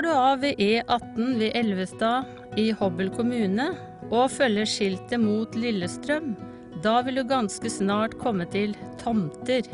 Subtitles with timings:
[0.00, 3.66] Tar du av ved E18 ved Elvestad i Hobøl kommune
[4.08, 6.30] og følger skiltet mot Lillestrøm,
[6.80, 8.72] da vil du ganske snart komme til
[9.02, 9.68] Tomter.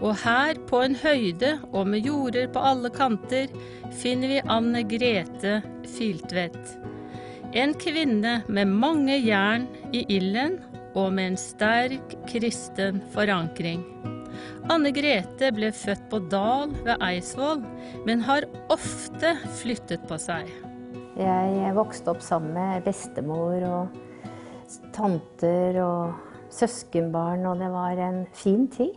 [0.00, 3.54] Og her, på en høyde og med jorder på alle kanter,
[4.02, 5.60] finner vi Anne Grete
[5.94, 6.74] Filtvedt.
[7.54, 10.58] En kvinne med mange jern i ilden
[10.96, 13.86] og med en sterk kristen forankring.
[14.72, 17.62] Anne Grete ble født på Dal ved Eidsvoll,
[18.06, 20.50] men har ofte flyttet på seg.
[21.18, 26.14] Jeg vokste opp sammen med bestemor og tanter og
[26.52, 28.94] søskenbarn, og det var en fin tid.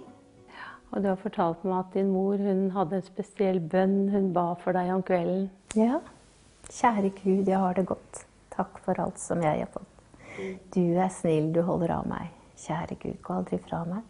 [0.93, 4.53] Og du har fortalt meg at din mor hun hadde en spesiell bønn hun ba
[4.61, 5.49] for deg om kvelden.
[5.75, 5.99] Ja.
[6.71, 8.23] Kjære Gud, jeg har det godt.
[8.55, 9.91] Takk for alt som jeg har fått.
[10.75, 12.31] Du er snill, du holder av meg.
[12.59, 14.03] Kjære Gud, gå aldri fra meg.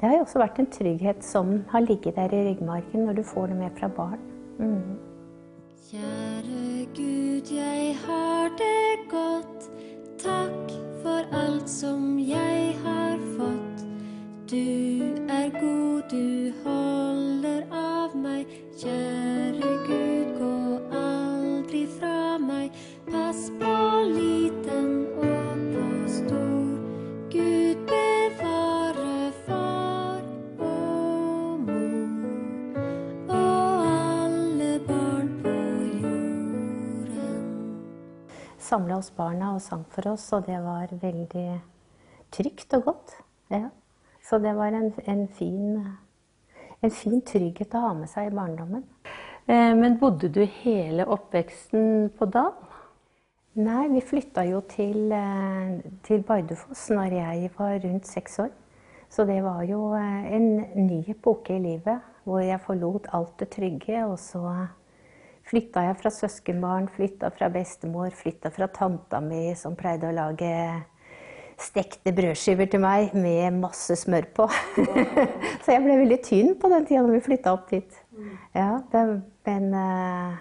[0.00, 3.22] Det har jo også vært en trygghet som har ligget der i ryggmargen når du
[3.22, 4.22] får det med fra barn.
[4.58, 4.96] Mm.
[5.90, 9.68] Kjære Gud, jeg har det godt.
[10.24, 13.84] Takk for alt som jeg har fått.
[14.50, 14.56] Du
[15.28, 18.46] er god, du holder av meg.
[18.80, 20.09] Kjære Gud,
[38.70, 41.48] Samla oss barna og sang for oss, og det var veldig
[42.30, 43.16] trygt og godt.
[43.50, 43.64] Ja.
[44.22, 45.80] Så det var en, en, fin,
[46.78, 48.84] en fin trygghet å ha med seg i barndommen.
[49.50, 52.52] Eh, Men bodde du hele oppveksten på Dal?
[53.58, 58.52] Nei, vi flytta jo til, eh, til Bardufoss når jeg var rundt seks år.
[59.10, 60.46] Så det var jo eh, en
[60.86, 64.04] ny epoke i livet hvor jeg forlot alt det trygge.
[64.06, 64.44] Og så
[65.50, 70.50] flytta jeg fra søskenbarn, flytta fra bestemor, flytta fra tanta mi som pleide å lage
[71.60, 74.46] stekte brødskiver til meg med masse smør på.
[75.62, 77.98] så jeg ble veldig tynn på den tida da vi flytta opp dit.
[78.56, 79.04] Ja, det,
[79.48, 80.38] men, eh,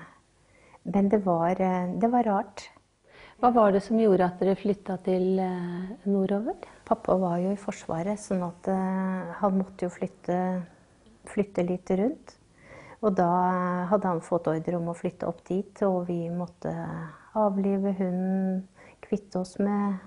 [0.93, 2.69] men det var, eh, det var rart.
[3.39, 6.59] Hva var det som gjorde at dere flytta til eh, nordover?
[6.87, 8.67] Pappa var jo i Forsvaret, sånn at
[9.39, 10.37] han måtte jo flytte,
[11.29, 12.38] flytte litt rundt.
[12.99, 13.29] Og da
[13.89, 16.73] hadde han fått ordre om å flytte opp dit, og vi måtte
[17.39, 18.65] avlive hunden,
[18.99, 20.01] kvitte oss med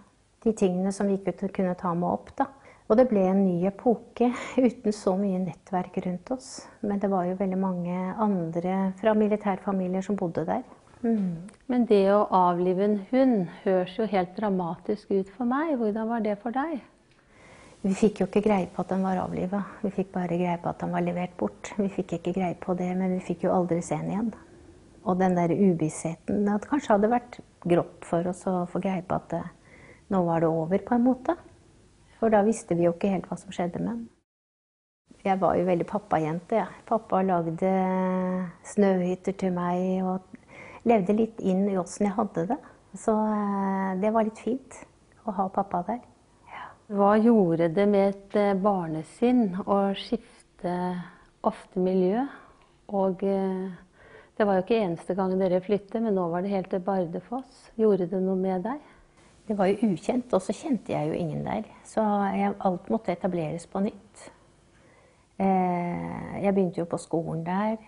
[0.44, 2.34] de tingene som vi ikke kunne ta med opp.
[2.36, 2.50] da.
[2.90, 4.28] Og det ble en ny epoke
[4.66, 6.50] uten så mye nettverk rundt oss.
[6.84, 10.64] Men det var jo veldig mange andre fra militærfamilier som bodde der.
[11.02, 11.48] Mm.
[11.72, 15.78] Men det å avlive en hund høres jo helt dramatisk ut for meg.
[15.80, 16.82] Hvordan var det for deg?
[17.82, 19.64] Vi fikk jo ikke greie på at han var avliva.
[19.82, 21.72] Vi fikk bare greie på at han var levert bort.
[21.80, 24.28] Vi fikk ikke greie på det, men vi fikk jo aldri se han igjen.
[25.02, 29.18] Og den der uvissheten At kanskje hadde vært grått for oss å få greie på
[29.18, 29.42] at det,
[30.14, 31.34] nå var det over, på en måte.
[32.20, 34.04] For da visste vi jo ikke helt hva som skjedde med han.
[35.26, 36.62] Jeg var jo veldig pappajente.
[36.62, 36.68] Ja.
[36.86, 37.72] Pappa lagde
[38.70, 42.62] snøhytter til meg og levde litt inn i åssen jeg hadde det.
[42.94, 44.82] Så eh, det var litt fint
[45.26, 46.02] å ha pappa der.
[46.92, 50.72] Hva gjorde det med et eh, barnesinn å skifte
[51.40, 52.26] ofte miljø?
[52.92, 53.70] Og eh,
[54.36, 57.70] det var jo ikke eneste gang dere flyttet, men nå var det helt til Bardufoss.
[57.80, 58.84] Gjorde det noe med deg?
[59.48, 61.64] Det var jo ukjent, og så kjente jeg jo ingen der.
[61.88, 62.04] Så
[62.36, 64.28] jeg, alt måtte etableres på nytt.
[65.40, 67.78] Eh, jeg begynte jo på skolen der.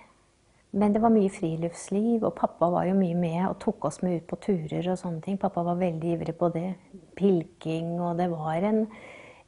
[0.73, 4.23] Men det var mye friluftsliv, og pappa var jo mye med og tok oss med
[4.23, 5.37] ut på turer og sånne ting.
[5.37, 6.71] Pappa var veldig ivrig på det.
[7.17, 8.85] Pilking, og det var en,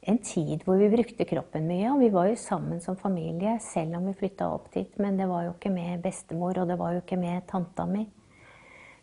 [0.07, 1.89] en tid hvor vi brukte kroppen mye.
[1.93, 4.91] Og vi var jo sammen som familie, selv om vi flytta opp dit.
[5.01, 8.05] Men det var jo ikke med bestemor, og det var jo ikke med tanta mi.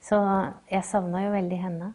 [0.05, 0.19] Så
[0.71, 1.93] jeg savna jo veldig henne.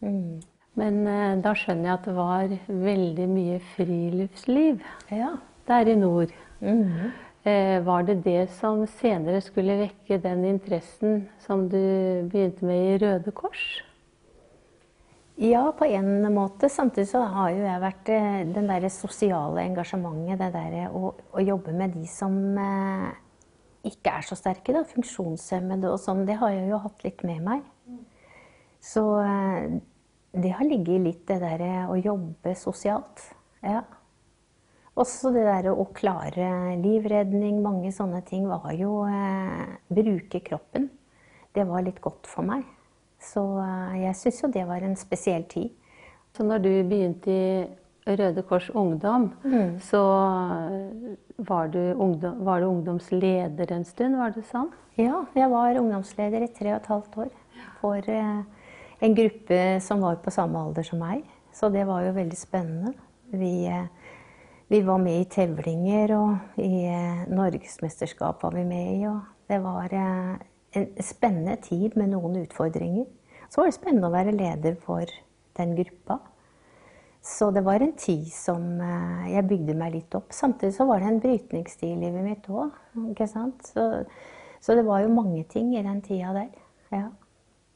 [0.00, 0.38] Mm.
[0.80, 5.34] Men eh, da skjønner jeg at det var veldig mye friluftsliv Ja.
[5.68, 6.32] der i nord.
[6.60, 7.10] Mhm.
[7.42, 11.78] Eh, var det det som senere skulle vekke den interessen som du
[12.28, 13.62] begynte med i Røde Kors?
[15.40, 16.68] Ja, på en måte.
[16.68, 21.40] Samtidig så har jo jeg vært eh, den der sosiale engasjementet, det derre å, å
[21.40, 23.06] jobbe med de som eh,
[23.88, 27.40] ikke er så sterke, da, funksjonshemmede og sånn, det har jeg jo hatt litt med
[27.46, 27.62] meg.
[28.84, 29.78] Så eh,
[30.36, 33.24] det har ligget litt det der å jobbe sosialt.
[33.64, 33.80] Ja.
[35.00, 40.90] Også det der å klare livredning, mange sånne ting, var jo eh, Bruke kroppen.
[41.56, 42.68] Det var litt godt for meg.
[43.20, 45.70] Så eh, jeg syns jo det var en spesiell tid.
[46.36, 47.66] Så når du begynte i
[48.16, 49.78] Røde Kors Ungdom, Mm.
[49.80, 50.00] så
[51.38, 54.70] var du, ungdom, var du ungdomsleder en stund, var det sånn?
[54.98, 57.30] Ja, jeg var ungdomsleder i tre og et halvt år
[57.80, 58.42] for eh,
[59.00, 61.24] en gruppe som var på samme alder som meg.
[61.52, 62.94] Så det var jo veldig spennende.
[63.32, 63.86] Vi, eh,
[64.70, 69.06] vi var med i tevlinger, og i eh, norgesmesterskap var vi med i.
[69.10, 69.20] Og
[69.50, 70.36] det var eh,
[70.76, 73.06] en spennende tid med noen utfordringer.
[73.50, 75.10] Så var det spennende å være leder for
[75.58, 76.20] den gruppa.
[77.22, 80.30] Så det var en tid som eh, jeg bygde meg litt opp.
[80.32, 82.70] Samtidig så var det en brytningstid i livet mitt òg.
[83.66, 83.88] Så,
[84.60, 86.54] så det var jo mange ting i den tida der.
[86.94, 87.08] Ja.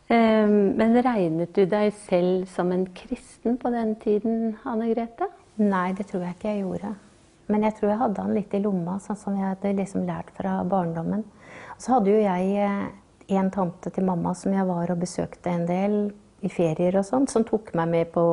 [0.09, 5.29] Eh, Men regnet du deg selv som en kristen på den tiden, Anne Grete?
[5.61, 6.95] Nei, det tror jeg ikke jeg gjorde.
[7.53, 10.33] Men jeg tror jeg hadde han litt i lomma, sånn som jeg hadde liksom lært
[10.39, 11.27] fra barndommen.
[11.79, 12.87] Så hadde jo jeg eh,
[13.39, 15.99] en tante til mamma som jeg var og besøkte en del
[16.45, 18.25] i ferier og sånn, som tok meg med på,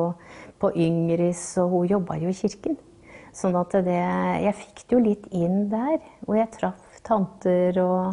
[0.60, 2.76] på Yngris, og hun jobba jo i kirken.
[3.32, 5.96] Sånn at det Jeg fikk det jo litt inn der.
[6.28, 8.12] Og jeg traff tanter og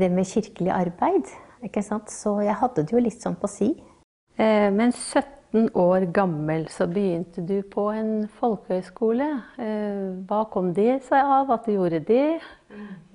[0.00, 1.28] det med kirkelig arbeid.
[1.66, 2.08] Ikke sant?
[2.08, 3.74] Så jeg hadde det jo litt sånn på si.
[4.40, 9.28] Eh, Men 17 år gammel så begynte du på en folkehøyskole.
[9.58, 12.40] Eh, Hva kom det seg av at du gjorde det?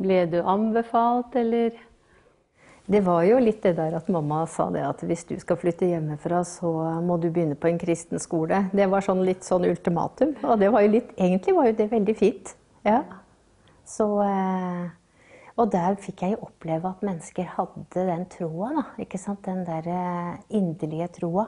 [0.01, 1.71] Ble du anbefalt, eller?
[2.85, 5.87] Det var jo litt det der at mamma sa det at hvis du skal flytte
[5.89, 6.69] hjemmefra, så
[7.01, 8.65] må du begynne på en kristen skole.
[8.75, 10.35] Det var sånn litt sånn ultimatum.
[10.45, 12.53] Og det var jo litt, egentlig var jo det veldig fint.
[12.85, 13.01] Ja.
[13.89, 14.85] Så, eh,
[15.57, 18.83] og der fikk jeg jo oppleve at mennesker hadde den troa, da.
[19.01, 19.41] Ikke sant?
[19.47, 21.47] Den der eh, inderlige troa.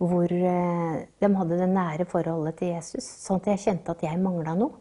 [0.00, 3.06] Hvor eh, de hadde det nære forholdet til Jesus.
[3.24, 4.80] Sånn at jeg kjente at jeg mangla noe.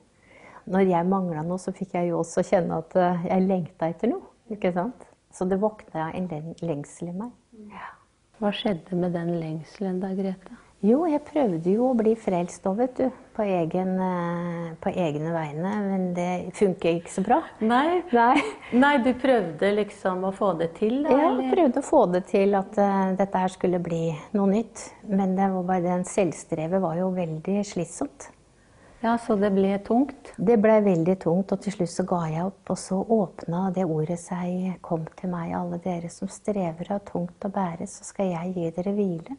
[0.73, 4.13] Når jeg mangla noe, så fikk jeg jo også kjenne at eh, jeg lengta etter
[4.13, 4.29] noe.
[4.53, 5.05] Ikke sant?
[5.33, 6.29] Så det våkna en
[6.61, 7.31] lengsel i meg.
[8.41, 10.57] Hva skjedde med den lengselen da, Grete?
[10.83, 13.22] Jo, jeg prøvde jo å bli frelst òg, vet du.
[13.33, 15.71] På, egen, eh, på egne vegne.
[15.87, 17.39] Men det funker ikke så bra.
[17.65, 18.03] Nei.
[18.13, 18.35] Nei.
[18.77, 21.15] Nei, du prøvde liksom å få det til, da?
[21.17, 21.49] Jeg eller?
[21.55, 24.05] prøvde å få det til at uh, dette her skulle bli
[24.37, 24.85] noe nytt.
[25.09, 28.29] Men det var bare den selvstrevet var jo veldig slitsomt.
[29.03, 30.29] Ja, så det ble tungt?
[30.37, 32.61] Det ble veldig tungt, og til slutt så ga jeg opp.
[32.71, 37.43] Og så åpna det ordet seg, kom til meg, alle dere som strever av tungt
[37.43, 39.35] å bære, så skal jeg gi dere hvile.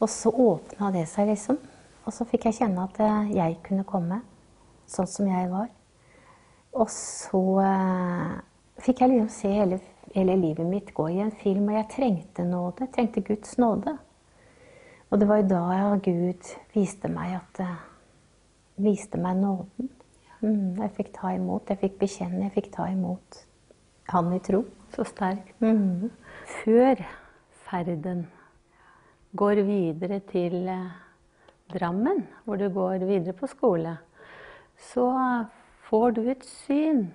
[0.00, 1.60] Og så åpna det seg, liksom.
[2.06, 4.20] Og så fikk jeg kjenne at eh, jeg kunne komme
[4.86, 5.68] sånn som jeg var.
[6.76, 8.34] Og så eh,
[8.84, 9.80] fikk jeg liksom se hele,
[10.14, 12.86] hele livet mitt gå i en film, og jeg trengte nåde.
[12.86, 13.96] Jeg trengte Guds nåde.
[15.10, 17.76] Og det var jo da Gud viste meg at eh,
[18.86, 19.90] viste meg nåden.
[20.44, 23.42] Mm, jeg fikk ta imot, jeg fikk bekjenne, jeg fikk ta imot
[24.12, 24.60] Han i tro.
[24.94, 25.56] Så sterkt.
[25.58, 26.12] Mm.
[26.60, 27.00] Før
[27.66, 28.28] ferden
[29.34, 30.68] går videre til
[31.72, 33.96] Drammen, hvor du går videre på skole,
[34.92, 35.06] så
[35.88, 37.08] får du et syn.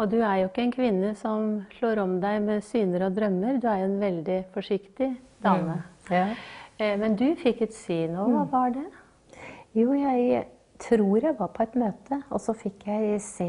[0.00, 3.58] Og du er jo ikke en kvinne som slår om deg med syner og drømmer.
[3.60, 5.10] Du er en veldig forsiktig
[5.44, 5.82] dame.
[6.10, 6.26] Ja.
[6.78, 8.86] Eh, Men du fikk et syn, og hva var det?
[9.76, 10.46] Jo, jeg
[10.80, 13.48] tror jeg var på et møte, og så fikk jeg se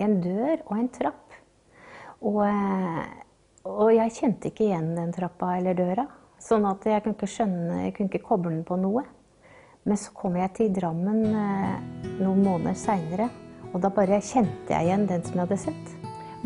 [0.00, 1.34] en dør og en trapp.
[2.22, 2.42] Og,
[3.66, 6.06] og jeg kjente ikke igjen den trappa eller døra.
[6.40, 9.02] Sånn at jeg kunne ikke skjønne, jeg kunne ikke koble den på noe.
[9.88, 11.76] Men så kom jeg til Drammen eh,
[12.20, 13.30] noen måneder seinere,
[13.72, 15.94] og da bare kjente jeg igjen den som jeg hadde sett.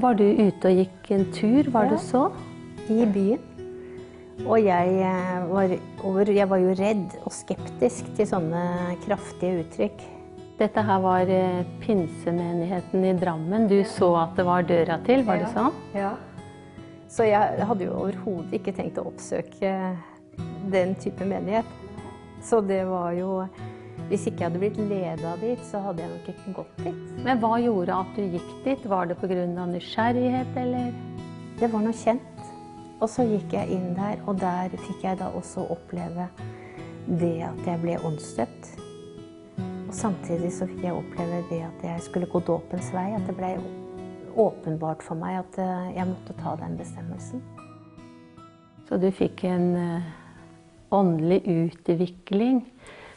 [0.02, 1.90] Var du ute og gikk en tur, var Ja.
[1.96, 2.24] du så?
[2.90, 3.40] i byen.
[4.44, 5.70] Og jeg eh, var,
[6.04, 8.64] over, jeg var jo redd og skeptisk til sånne
[9.06, 10.02] kraftige uttrykk.
[10.58, 13.68] Dette her var eh, pinsemenigheten i Drammen.
[13.70, 15.72] Du så at det var døra til, var det sånn?
[15.96, 16.12] Ja.
[17.08, 19.72] Så jeg hadde jo overhodet ikke tenkt å oppsøke
[20.74, 21.64] den type menighet.
[22.44, 23.46] Så det var jo
[24.08, 27.04] Hvis ikke jeg hadde blitt leda dit, så hadde jeg nok ikke gått dit.
[27.24, 28.82] Men hva gjorde at du gikk dit?
[28.90, 29.66] Var det pga.
[29.70, 30.90] nysgjerrighet, eller?
[31.56, 32.42] Det var noe kjent.
[33.00, 36.26] Og så gikk jeg inn der, og der fikk jeg da også oppleve
[37.06, 38.68] det at jeg ble åndsdøpt.
[39.88, 43.06] Og samtidig så fikk jeg oppleve det at jeg skulle gå dåpens vei.
[43.16, 43.54] At det ble
[44.36, 47.40] åpenbart for meg at eh, jeg måtte ta den bestemmelsen.
[48.88, 50.12] Så du fikk en eh,
[50.94, 52.62] åndelig utvikling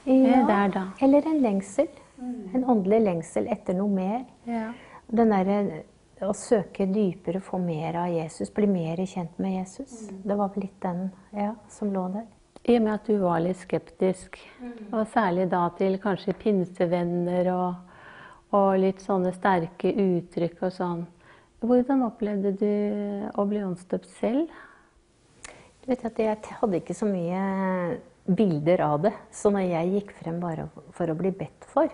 [0.07, 0.84] ja, der, da?
[1.03, 1.88] Eller en lengsel.
[2.17, 4.25] En åndelig lengsel etter noe mer.
[5.07, 5.84] Den derre
[6.25, 10.07] å søke dypere, få mer av Jesus, bli mer kjent med Jesus.
[10.10, 11.03] Det var vel litt den
[11.36, 12.25] ja, som lå der.
[12.67, 14.39] I og med at du var litt skeptisk,
[14.89, 17.77] og særlig da til kanskje pinsevenner og,
[18.57, 21.05] og litt sånne sterke uttrykk og sånn.
[21.63, 22.72] Hvordan opplevde du
[23.34, 24.50] å bli åndsdøpt selv?
[25.88, 27.41] Vet at Jeg hadde ikke så mye
[28.27, 29.13] bilder av det.
[29.32, 31.91] Så når jeg gikk frem bare for å bli bedt for,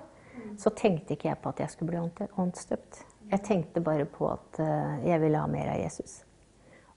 [0.58, 3.04] så tenkte ikke jeg på at jeg skulle bli åndsdøpt.
[3.30, 6.20] Jeg tenkte bare på at eh, jeg ville ha mer av Jesus.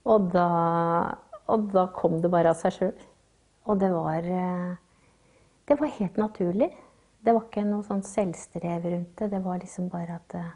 [0.09, 0.47] Og da,
[1.49, 3.05] og da kom det bare av seg sjøl.
[3.69, 4.73] Og det var, eh,
[5.69, 6.71] det var helt naturlig.
[7.21, 9.29] Det var ikke noe sånn selvstrev rundt det.
[9.33, 10.53] Det var liksom bare at eh,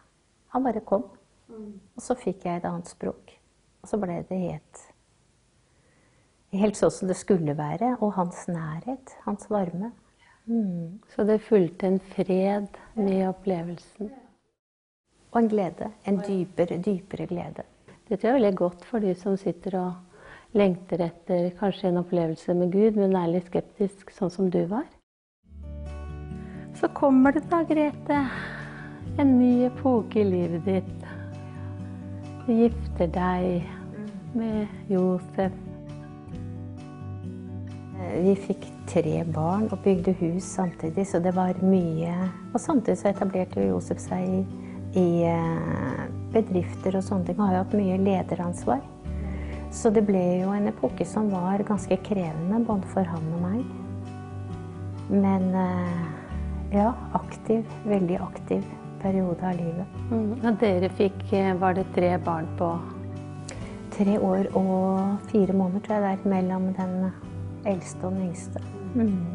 [0.56, 1.06] han bare kom.
[1.52, 3.38] Og så fikk jeg et annet språk.
[3.82, 4.84] Og så ble det helt
[6.52, 7.96] Helt sånn som det skulle være.
[8.02, 9.16] Og hans nærhet.
[9.26, 9.92] Hans varme.
[10.46, 11.00] Mm.
[11.14, 14.12] Så det fulgte en fred med opplevelsen?
[15.32, 15.92] Og en glede.
[16.06, 17.64] En dypere, dypere glede.
[18.08, 22.02] Det tror jeg er veldig godt for de som sitter og lengter etter kanskje en
[22.02, 24.90] opplevelse med Gud, men er litt skeptisk, sånn som du var.
[26.76, 28.20] Så kommer det da, Grete,
[29.22, 31.10] en ny epoke i livet ditt.
[32.44, 33.70] Du gifter deg
[34.36, 35.71] med Josef.
[38.12, 42.14] Vi fikk tre barn og bygde hus samtidig, så det var mye
[42.54, 44.42] Og samtidig så etablerte Josef seg i,
[45.00, 46.02] i eh,
[46.34, 47.40] bedrifter og sånne ting.
[47.40, 48.82] Han har jo hatt mye lederansvar.
[49.72, 53.62] Så det ble jo en epoke som var ganske krevende, både for han og meg.
[55.12, 56.04] Men eh,
[56.76, 57.64] ja, aktiv.
[57.88, 58.68] Veldig aktiv
[59.02, 60.00] periode av livet.
[60.12, 60.34] Mm.
[60.44, 62.74] Og dere fikk eh, Var det tre barn på
[63.92, 66.94] Tre år og fire måneder, tror jeg det er, mellom den
[67.66, 68.64] eldste og den yngste.
[68.96, 69.26] Mm.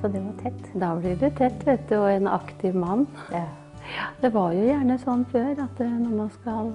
[0.00, 0.66] Så det var tett.
[0.74, 1.96] Da blir det tett, vet du.
[2.00, 3.06] Og en aktiv mann.
[3.32, 3.46] Ja.
[4.20, 6.72] Det var jo gjerne sånn før at eh, når man skal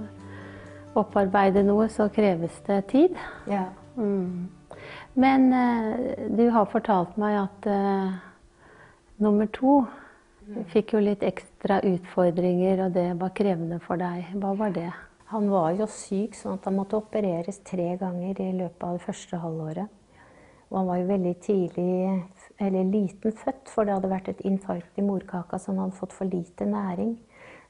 [0.98, 3.16] opparbeide noe, så kreves det tid.
[3.52, 3.68] Ja.
[3.96, 4.50] Mm.
[5.14, 8.16] Men uh, du har fortalt meg at uh,
[9.24, 9.82] nummer to
[10.72, 14.34] fikk jo litt ekstra utfordringer, og det var krevende for deg.
[14.40, 14.90] Hva var det?
[15.32, 19.06] Han var jo syk, sånn at han måtte opereres tre ganger i løpet av det
[19.06, 20.01] første halvåret.
[20.72, 21.96] Og han var jo veldig tidlig,
[22.64, 26.16] eller liten født, for det hadde vært et infarkt i morkaka, så han hadde fått
[26.16, 27.18] for lite næring.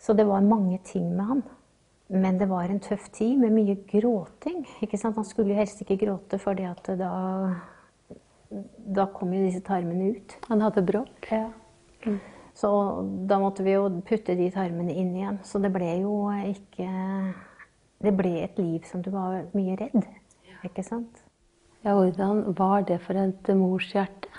[0.01, 1.41] Så det var mange ting med han.
[2.11, 4.65] Men det var en tøff tid med mye gråting.
[4.83, 5.15] ikke sant?
[5.15, 6.53] Han skulle jo helst ikke gråte, for
[6.99, 7.11] da,
[8.99, 10.37] da kom jo disse tarmene ut.
[10.49, 11.31] Han hadde bråk?
[11.31, 11.47] Ja.
[12.05, 12.19] Mm.
[12.53, 12.69] Så
[13.29, 15.39] da måtte vi jo putte de tarmene inn igjen.
[15.47, 16.89] Så det ble jo ikke
[18.01, 20.07] Det ble et liv som du var mye redd.
[20.65, 21.21] Ikke sant?
[21.81, 24.29] Ja, hvordan var det for et morshjerte?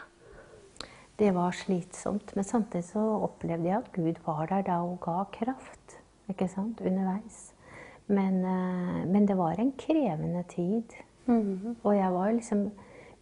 [1.18, 2.36] Det var slitsomt.
[2.36, 5.98] Men samtidig så opplevde jeg at Gud var der da og ga kraft
[6.30, 7.52] ikke sant, underveis.
[8.06, 10.94] Men, eh, men det var en krevende tid.
[11.26, 11.74] Mm -hmm.
[11.82, 12.70] Og jeg var liksom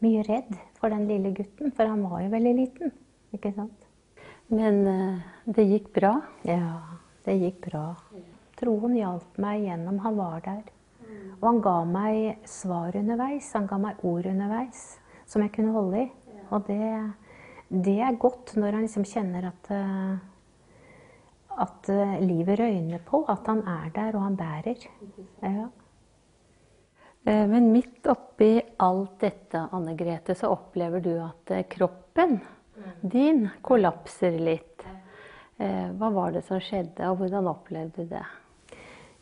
[0.01, 2.93] mye redd for den lille gutten, for han var jo veldig liten.
[3.33, 3.87] ikke sant?
[4.49, 6.21] Men uh, det gikk bra?
[6.45, 6.81] Ja,
[7.25, 7.95] det gikk bra.
[8.57, 9.99] Troen hjalp meg gjennom.
[9.99, 10.63] Han var der.
[11.41, 13.49] Og han ga meg svar underveis.
[13.57, 14.83] Han ga meg ord underveis
[15.31, 16.09] som jeg kunne holde i.
[16.51, 16.91] Og det,
[17.71, 20.17] det er godt når han liksom kjenner at, eh,
[21.65, 23.23] at eh, livet røyner på.
[23.31, 24.89] At han er der, og han bærer.
[25.45, 25.69] Ja.
[27.25, 32.41] Eh, men midt oppi alt dette, Anne Grete, så opplever du at kroppen
[33.01, 34.87] din kollapser litt.
[35.61, 38.23] Hva var det som skjedde, og hvordan opplevde du det?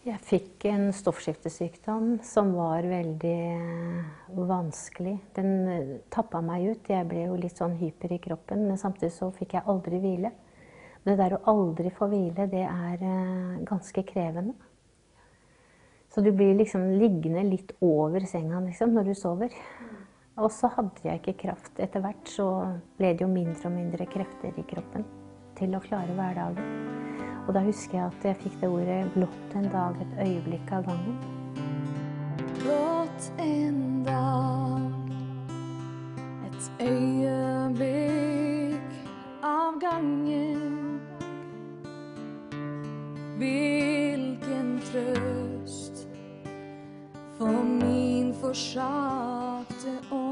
[0.07, 5.17] Jeg fikk en stoffskiftesykdom som var veldig eh, vanskelig.
[5.35, 6.91] Den eh, tappa meg ut.
[6.93, 10.31] Jeg ble jo litt sånn hyper i kroppen, men samtidig så fikk jeg aldri hvile.
[11.03, 14.55] Det der å aldri få hvile, det er eh, ganske krevende.
[16.15, 19.59] Så du blir liksom liggende litt over senga liksom, når du sover.
[20.39, 21.75] Og så hadde jeg ikke kraft.
[21.83, 22.47] Etter hvert så
[23.01, 25.05] ble det jo mindre og mindre krefter i kroppen
[25.59, 27.18] til å klare hverdagen.
[27.49, 30.83] Og da husker jeg at jeg fikk det ordet 'blått en dag, et øyeblikk av
[30.85, 31.19] gangen'.
[32.61, 34.93] Blått en dag,
[36.47, 38.91] et øyeblikk
[39.43, 41.01] av gangen.
[43.39, 46.09] Hvilken trøst
[47.39, 50.28] for min forsakte ånd.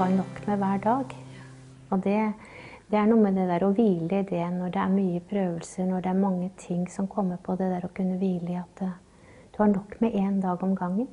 [0.00, 1.14] Har nok med hver dag.
[1.90, 2.20] Og det
[2.90, 5.84] det er noe med det der å hvile i det når det er mye prøvelser,
[5.86, 7.54] når det er mange ting som kommer på.
[7.54, 8.96] Det der å kunne hvile i at eh,
[9.54, 11.06] du har nok med én dag om gangen.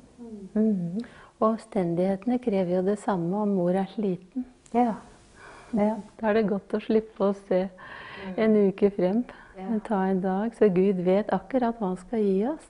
[0.56, 0.98] Mm.
[1.38, 4.48] Og omstendighetene krever jo det samme om mor er sliten.
[4.74, 4.96] Ja.
[5.70, 5.94] ja.
[6.18, 7.68] Da er det godt å slippe å se
[8.34, 9.22] en uke frem,
[9.86, 12.66] ta en dag, så Gud vet akkurat hva han skal gi oss.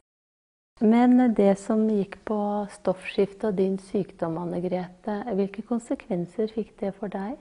[0.79, 2.39] Men det som gikk på
[2.71, 7.35] stoffskifte og din sykdom, Anne Grete, hvilke konsekvenser fikk det for deg?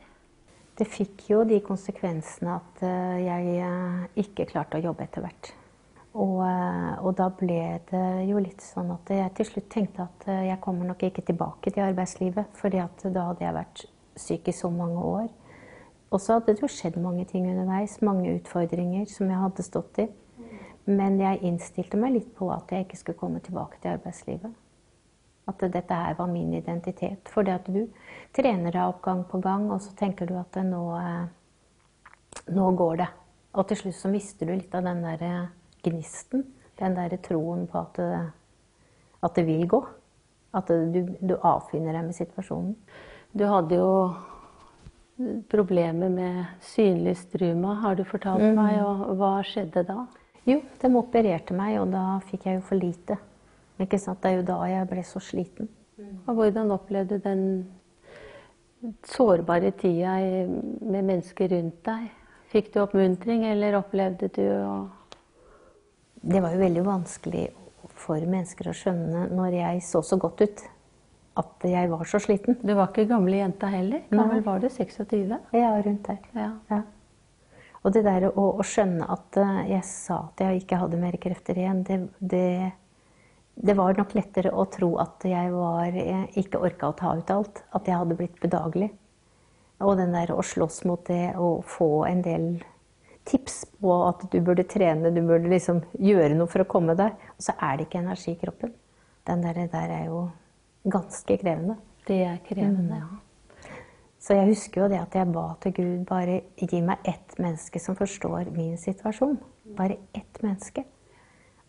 [0.78, 5.52] Det fikk jo de konsekvensene at eh, jeg eh, ikke klarte å jobbe etter hvert.
[6.18, 10.28] Og, eh, og, da ble det jo litt sånn at jeg til slutt tenkte at
[10.50, 12.54] jeg kommer nok ikke tilbake til arbeidslivet.
[12.58, 13.86] fordi da hadde jeg vært
[14.18, 15.28] syk i så mange år.
[16.10, 20.02] Og så hadde det jo skjedd mange ting underveis, mange utfordringer som jeg hadde stått
[20.06, 20.08] i.
[20.88, 24.54] Men jeg innstilte meg litt på at jeg ikke skulle komme tilbake til arbeidslivet.
[25.48, 27.28] At dette her var min identitet.
[27.32, 27.86] For det at du
[28.36, 33.02] trener deg opp gang på gang, og så tenker du at nå, eh, nå går
[33.04, 33.10] det.
[33.58, 35.52] Og til slutt så mister du litt av den der eh,
[35.88, 36.46] gnisten.
[36.80, 38.24] Den der troen på at det,
[39.24, 39.82] at det vil gå.
[40.56, 42.76] At du, du avfinner deg med situasjonen.
[43.36, 43.92] Du hadde jo
[45.50, 48.56] problemer med synlig struma, har du fortalt mm.
[48.56, 48.80] meg.
[48.84, 50.06] Og hva skjedde da?
[50.48, 53.18] Jo, de opererte meg, og da fikk jeg jo for lite.
[53.84, 54.22] Ikke sant?
[54.24, 55.68] Det er jo da jeg ble så sliten.
[56.28, 57.44] Og hvordan opplevde du den
[59.10, 60.18] sårbare tida
[60.86, 62.08] med mennesker rundt deg?
[62.54, 64.76] Fikk du oppmuntring, eller opplevde du å
[66.28, 67.46] Det var jo veldig vanskelig
[67.98, 70.64] for mennesker å skjønne når jeg så så godt ut
[71.38, 72.58] at jeg var så sliten.
[72.64, 74.02] Du var ikke gamle jenta heller?
[74.10, 74.70] Gammel var du?
[74.74, 75.36] 26?
[75.54, 76.18] Ja, rundt der.
[76.34, 76.52] Ja.
[76.72, 76.82] Ja.
[77.88, 81.16] Og det der å, å, skjønne at eh, jeg sa at jeg ikke hadde mer
[81.24, 82.72] krefter igjen, det, det,
[83.56, 87.32] det var nok lettere å tro at jeg var, jeg ikke orka å ta ut
[87.32, 87.62] alt.
[87.72, 88.90] At jeg hadde blitt bedagelig.
[89.80, 92.50] Og den der å slåss mot det og få en del
[93.28, 97.16] tips på at du burde trene, du burde liksom gjøre noe for å komme deg.
[97.38, 98.76] Og så er det ikke energi i kroppen.
[99.28, 100.26] Den der, der er jo
[100.92, 101.80] ganske krevende.
[102.08, 103.27] Det er krevende, ja.
[104.20, 107.80] Så jeg husker jo det at jeg ba til Gud bare gi meg ett menneske
[107.80, 109.38] som forstår min situasjon.
[109.78, 110.84] Bare ett menneske.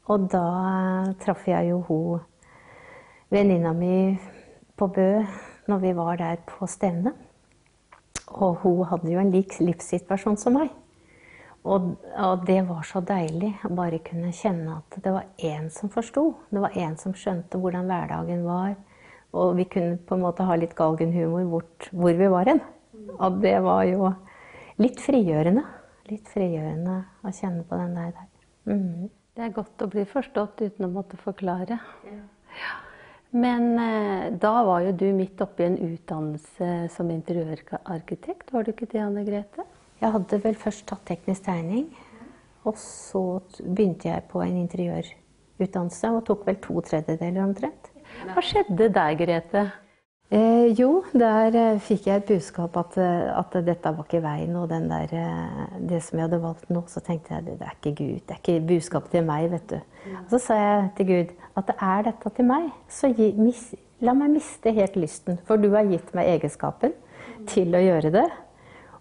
[0.09, 0.45] Og da
[1.21, 2.25] traff jeg jo hun
[3.29, 4.17] venninna mi
[4.79, 5.11] på Bø
[5.69, 7.13] når vi var der på stevne.
[8.29, 10.73] Og hun hadde jo en lik livssituasjon som meg.
[11.69, 15.91] Og, og, det var så deilig å bare kunne kjenne at det var én som
[15.93, 16.31] forsto.
[16.49, 18.77] Det var én som skjønte hvordan hverdagen var.
[19.37, 22.63] Og vi kunne på en måte ha litt galgenhumor hvor, hvor vi var hen.
[23.19, 24.13] Og det var jo
[24.81, 25.65] litt frigjørende.
[26.09, 28.27] Litt frigjørende å kjenne på den der.
[28.69, 29.09] Mm.
[29.37, 31.79] Det er godt å bli forstått uten å måtte forklare.
[32.09, 32.21] Ja.
[32.59, 32.77] Ja.
[33.31, 38.89] Men eh, da var jo du midt oppi en utdannelse som interiørarkitekt, var du ikke
[38.89, 39.67] det, Anne Grete?
[40.01, 41.91] Jeg hadde vel først tatt teknisk tegning.
[42.67, 43.23] Og så
[43.61, 47.93] begynte jeg på en interiørutdannelse og tok vel to tredjedeler omtrent.
[48.35, 49.69] Hva skjedde der, Grete?
[50.29, 54.57] Eh, jo, der eh, fikk jeg et budskap at, eh, at, dette var ikke veien.
[54.61, 57.95] Og der, eh, det som jeg hadde valgt nå, så tenkte jeg det er ikke
[57.97, 58.19] Gud.
[58.29, 59.79] Det er ikke budskapet til meg, vet du.
[60.27, 62.69] Og så sa jeg til Gud at det er dette til meg.
[62.93, 63.63] Så gi, mis,
[64.05, 65.41] la meg miste helt lysten.
[65.49, 66.93] For du har gitt meg egenskapen
[67.49, 68.29] til å gjøre det.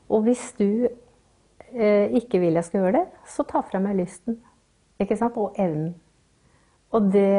[0.07, 4.39] Og hvis du eh, ikke vil jeg skal gjøre det, så ta fra meg lysten.
[4.95, 5.35] Ikke sant?
[5.35, 5.91] Og evnen.
[6.95, 7.35] Og det,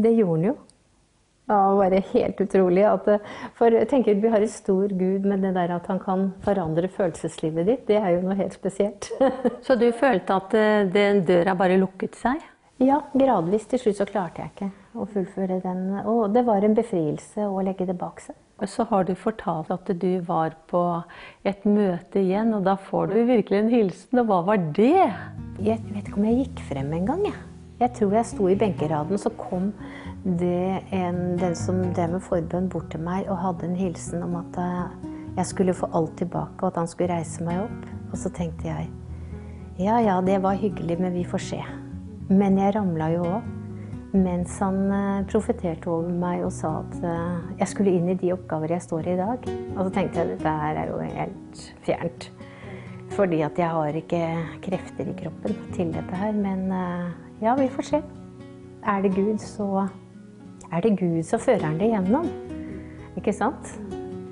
[0.00, 0.60] det gjorde han jo.
[1.50, 2.84] Ja, bare helt utrolig.
[2.86, 3.08] At,
[3.58, 6.88] for jeg tenker Vi har en stor Gud, men det der at han kan forandre
[6.88, 9.10] følelseslivet ditt, det er jo noe helt spesielt.
[9.66, 12.40] så du følte at eh, den døra bare lukket seg?
[12.82, 13.66] Ja, gradvis.
[13.70, 15.84] Til slutt så klarte jeg ikke å fullføre den.
[16.08, 18.38] Og det var en befrielse å legge det bak seg.
[18.68, 20.82] Så har du fortalt at du var på
[21.48, 24.22] et møte igjen, og da får du virkelig en hilsen.
[24.22, 25.08] Og hva var det?
[25.62, 27.40] Jeg vet ikke om jeg gikk frem en gang, jeg.
[27.82, 29.72] Jeg tror jeg sto i benkeraden, så kom
[30.24, 34.36] det en, den som drev med forbønn, bort til meg og hadde en hilsen om
[34.38, 35.08] at eh,
[35.38, 37.88] jeg skulle få alt tilbake, og at han skulle reise meg opp.
[38.12, 38.90] Og så tenkte jeg
[39.80, 41.58] ja ja, det var hyggelig, men vi får se.
[42.28, 43.50] Men jeg ramla jo òg.
[44.12, 48.34] Mens han uh, profeterte over meg og sa at uh, jeg skulle inn i de
[48.34, 49.48] oppgaver jeg står i i dag.
[49.72, 52.28] Og så tenkte jeg dette her er jo helt fjernt.
[53.16, 54.20] Fordi at jeg har ikke
[54.68, 56.36] krefter i kroppen til dette her.
[56.36, 56.68] Men
[57.42, 58.02] ja, vi får se.
[58.88, 59.88] Er det Gud, så
[60.72, 62.28] er det Gud som fører det gjennom.
[63.18, 63.74] Ikke sant?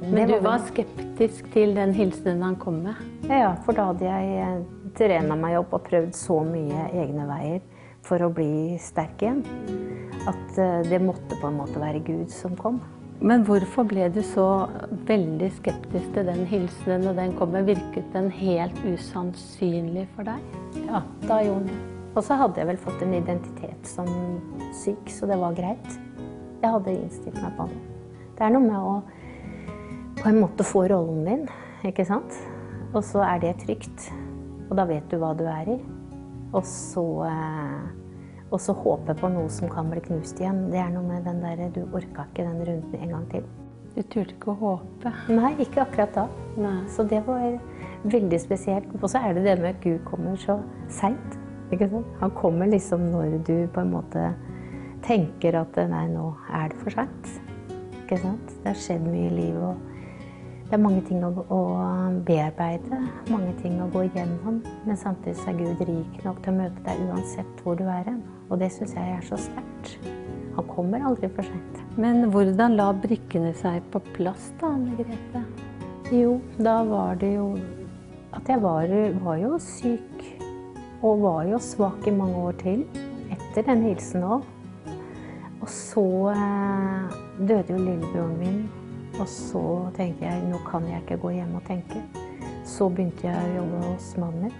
[0.00, 3.00] Men du var skeptisk til den hilsenen han kom med?
[3.28, 4.62] Ja, for da hadde jeg eh,
[4.96, 7.60] trena meg opp og prøvd så mye egne veier
[8.06, 9.44] for å bli sterk igjen.
[10.30, 12.80] At eh, det måtte på en måte være Gud som kom.
[13.20, 14.48] Men hvorfor ble du så
[15.06, 17.52] veldig skeptisk til den hilsenen når den kom?
[17.68, 20.60] Virket den helt usannsynlig for deg?
[20.86, 24.08] Ja, da gjorde den Og så hadde jeg vel fått en identitet som
[24.74, 26.00] syk, så det var greit.
[26.60, 27.78] Jeg hadde innstilt meg på det.
[28.36, 28.96] Det er noe med å
[30.20, 31.46] på en måte få rollen din,
[31.88, 32.36] ikke sant?
[32.92, 34.10] Og så er det trygt.
[34.68, 35.78] Og da vet du hva du er i.
[36.52, 40.66] Og så, eh, og så håpe på noe som kan bli knust igjen.
[40.72, 43.48] Det er noe med den derre Du orka ikke den runden en gang til.
[43.94, 45.12] Du turte ikke å håpe?
[45.32, 46.26] Nei, ikke akkurat da.
[46.60, 46.84] Nei.
[46.88, 47.56] Så det var
[48.04, 48.90] veldig spesielt.
[49.00, 51.38] Og så er det det med at Gud kommer så seint.
[51.70, 54.32] Han kommer liksom når du på en måte
[55.06, 57.32] tenker at nei, nå er det for seint.
[58.10, 59.62] Det har skjedd mye i livet.
[59.62, 59.90] og
[60.70, 61.56] det er mange ting å, å,
[62.26, 64.60] bearbeide, mange ting å gå igjennom.
[64.86, 68.20] Men samtidig er Gud rik nok til å møte deg uansett hvor du er hen.
[68.46, 69.96] Og det syns jeg er så sterkt.
[70.54, 71.80] Han kommer aldri for seint.
[71.98, 75.42] Men hvordan la brikkene seg på plass da, Anne Grete?
[76.14, 77.50] Jo, da var det jo
[78.38, 78.94] at jeg var,
[79.26, 80.24] var jo syk.
[81.02, 82.86] Og var jo svak i mange år til.
[83.34, 84.46] Etter den hilsen òg.
[85.70, 86.04] Så
[86.34, 88.62] eh, døde jo lillebroren min
[89.20, 89.62] og så
[89.96, 92.00] tenkte jeg nå kan jeg ikke gå hjem og tenke.
[92.64, 94.58] Så begynte jeg å jobbe hos mannen min.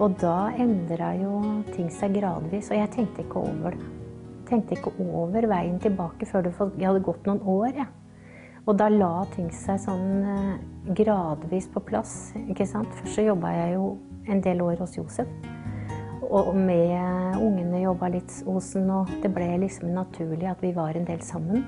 [0.00, 1.34] Og da endra jo
[1.74, 3.88] ting seg gradvis, og jeg tenkte ikke over det.
[4.48, 7.74] Tenkte ikke over veien tilbake før det hadde gått noen år.
[7.76, 7.90] Ja.
[8.64, 10.56] Og da la ting seg sånn eh,
[10.96, 12.32] gradvis på plass.
[12.46, 12.90] ikke sant?
[13.02, 13.92] Først så jobba jeg jo
[14.30, 15.28] en del år hos Josef.
[16.30, 20.94] Og med ungene jobba litt hos den, og det ble liksom naturlig at vi var
[20.94, 21.64] en del sammen.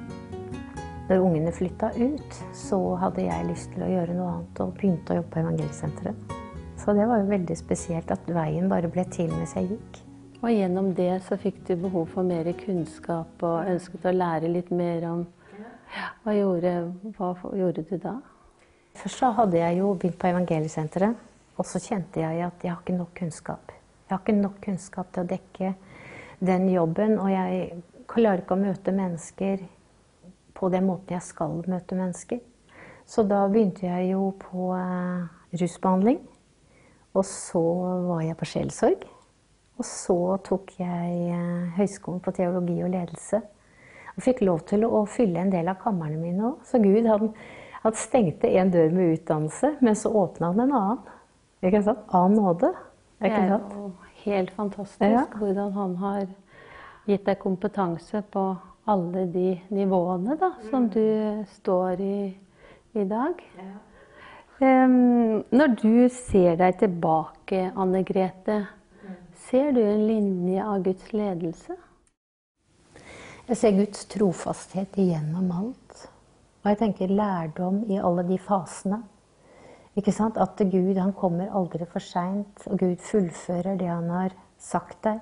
[1.09, 5.13] Når ungene flytta ut, så hadde jeg lyst til å gjøre noe annet og begynte
[5.13, 6.39] å jobbe på Evangelsenteret.
[6.79, 10.01] Så det var jo veldig spesielt at veien bare ble til mens jeg gikk.
[10.43, 14.73] Og gjennom det så fikk du behov for mer kunnskap og ønsket å lære litt
[14.75, 15.27] mer om
[16.23, 16.71] Hva gjorde,
[17.19, 18.15] hva gjorde du da?
[18.97, 21.19] Først så hadde jeg jo begynt på Evangelsenteret,
[21.59, 23.75] og så kjente jeg at jeg har ikke nok kunnskap.
[24.13, 25.69] Jeg har ikke nok kunnskap til å dekke
[26.45, 27.79] den jobben, og jeg
[28.13, 29.63] klarer ikke å møte mennesker
[30.53, 32.43] på den måten jeg skal møte mennesker.
[33.09, 35.25] Så da begynte jeg jo på eh,
[35.63, 36.21] rusbehandling.
[37.17, 37.63] Og så
[38.11, 39.09] var jeg på sjelsorg.
[39.81, 43.41] Og så tok jeg eh, høyskolen på teologi og ledelse.
[44.13, 46.63] Og fikk lov til å fylle en del av kamrene mine òg.
[46.69, 47.33] Så Gud hadde,
[47.81, 51.05] han stengte en dør med utdannelse, men så åpna han en annen.
[51.65, 52.05] Ikke sant?
[52.13, 52.75] Annen nåde.
[53.23, 53.93] Er jo
[54.25, 56.27] helt fantastisk hvordan han har
[57.09, 58.45] gitt deg kompetanse på
[58.91, 62.17] alle de nivåene da, som du står i
[62.93, 63.39] i dag.
[64.61, 68.59] Um, når du ser deg tilbake, Anne Grete,
[69.49, 71.77] ser du en linje av Guds ledelse?
[73.49, 76.05] Jeg ser Guds trofasthet igjennom alt.
[76.63, 79.01] Og jeg tenker lærdom i alle de fasene.
[79.99, 80.39] Ikke sant?
[80.41, 85.21] At Gud han kommer aldri for seint, og Gud fullfører det han har sagt deg.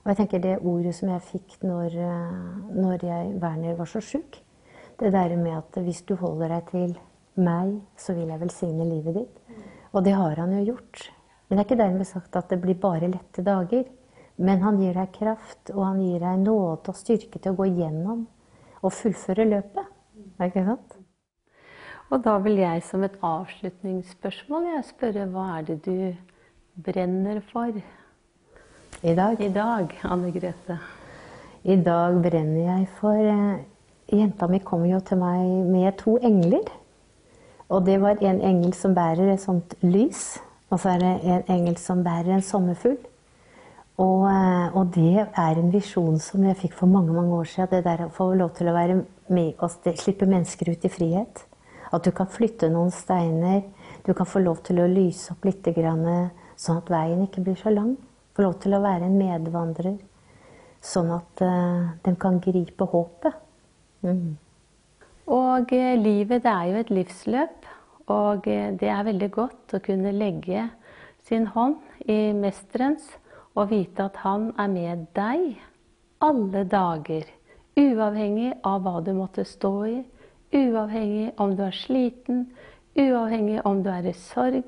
[0.00, 2.40] Og jeg tenker det ordet som jeg fikk når, eh,
[2.74, 4.40] når jeg, Werner var så sjuk,
[5.00, 6.96] det der med at hvis du holder deg til
[7.40, 9.40] meg, så vil jeg velsigne livet ditt.
[9.92, 11.10] Og det har han jo gjort.
[11.48, 13.84] Men det er ikke dermed sagt at det blir bare lette dager.
[14.40, 17.68] Men han gir deg kraft, og han gir deg nåde og styrke til å gå
[17.76, 18.24] gjennom
[18.80, 19.84] og fullføre løpet.
[20.40, 20.99] Er ikke sant?
[22.10, 25.98] Og da vil jeg som et avslutningsspørsmål jeg spørre hva er det du
[26.82, 27.76] brenner for?
[29.06, 29.38] I dag?
[29.38, 30.78] I dag, Anne Grete.
[31.62, 33.60] I dag brenner jeg for uh,
[34.10, 36.66] Jenta mi kom jo til meg med to engler.
[37.70, 40.40] Og det var en engel som bærer et sånt lys.
[40.70, 42.98] Og så er det en engel som bærer en sommerfugl.
[44.00, 47.70] Og, uh, og, det er en visjon som jeg fikk for mange mange år siden.
[47.70, 48.98] Det der å få lov til å være
[49.30, 51.44] med og slippe mennesker ut i frihet.
[51.90, 53.64] At du kan flytte noen steiner.
[54.06, 55.66] Du kan få lov til å lyse opp litt,
[56.60, 57.96] sånn at veien ikke blir så lang.
[58.36, 59.96] Få lov til å være en medvandrer,
[60.80, 63.40] sånn at uh, de kan gripe håpet.
[64.06, 64.36] Mm.
[65.26, 67.66] Og uh, livet, det er jo et livsløp.
[68.10, 70.68] Og uh, det er veldig godt å kunne legge
[71.26, 73.10] sin hånd i mesterens
[73.58, 75.58] og vite at han er med deg
[76.22, 77.26] alle dager.
[77.80, 79.98] Uavhengig av hva du måtte stå i,
[80.52, 82.46] uavhengig om du er sliten,
[82.98, 84.66] uavhengig om du er i sorg,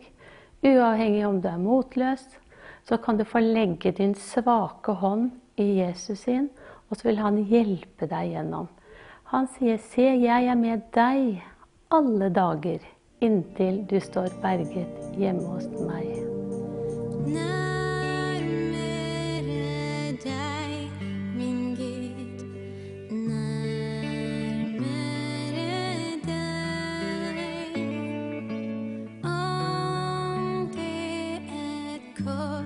[0.62, 2.27] uavhengig om du er motløs,
[2.87, 6.51] så kan du få legge din svake hånd i Jesus sin,
[6.90, 8.68] og så vil han hjelpe deg gjennom.
[9.33, 11.42] Han sier, 'Se, jeg er med deg
[11.90, 12.79] alle dager
[13.21, 17.62] inntil du står berget hjemme hos meg'.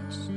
[0.05, 0.36] lost